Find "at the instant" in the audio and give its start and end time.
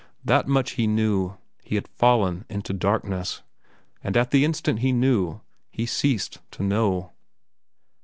4.17-4.79